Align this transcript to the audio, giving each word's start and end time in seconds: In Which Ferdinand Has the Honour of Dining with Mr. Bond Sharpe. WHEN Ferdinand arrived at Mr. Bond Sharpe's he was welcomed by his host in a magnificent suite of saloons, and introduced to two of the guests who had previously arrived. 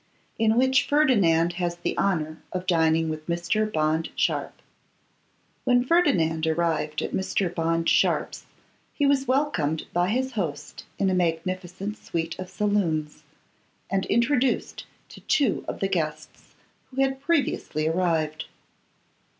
In 0.39 0.57
Which 0.57 0.87
Ferdinand 0.87 1.53
Has 1.61 1.75
the 1.75 1.95
Honour 1.95 2.41
of 2.51 2.65
Dining 2.65 3.07
with 3.07 3.27
Mr. 3.27 3.71
Bond 3.71 4.09
Sharpe. 4.15 4.59
WHEN 5.63 5.85
Ferdinand 5.85 6.47
arrived 6.47 7.03
at 7.03 7.11
Mr. 7.11 7.53
Bond 7.53 7.87
Sharpe's 7.87 8.45
he 8.95 9.05
was 9.05 9.27
welcomed 9.27 9.85
by 9.93 10.09
his 10.09 10.31
host 10.31 10.85
in 10.97 11.11
a 11.11 11.13
magnificent 11.13 11.97
suite 11.99 12.35
of 12.39 12.49
saloons, 12.49 13.21
and 13.91 14.07
introduced 14.07 14.87
to 15.09 15.21
two 15.21 15.63
of 15.67 15.81
the 15.81 15.87
guests 15.87 16.55
who 16.89 16.99
had 17.03 17.21
previously 17.21 17.87
arrived. 17.87 18.45